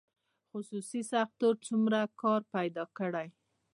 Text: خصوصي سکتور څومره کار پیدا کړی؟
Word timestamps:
خصوصي 0.49 1.01
سکتور 1.11 1.53
څومره 1.67 1.99
کار 2.21 2.41
پیدا 2.55 2.83
کړی؟ 2.97 3.27